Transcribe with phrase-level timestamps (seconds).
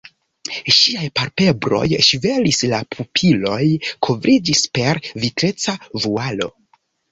[0.77, 3.61] Ŝiaj palpebroj ŝvelis, la pupiloj
[4.09, 6.53] kovriĝis per vitreca vualo.